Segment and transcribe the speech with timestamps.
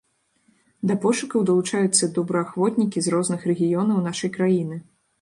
[0.91, 4.85] Да пошукаў далучаюцца добраахвотнікі з розных рэгіёнаў нашай краіны.